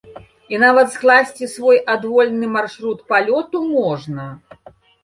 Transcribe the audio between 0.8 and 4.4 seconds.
скласці свой адвольны маршрут палёту можна.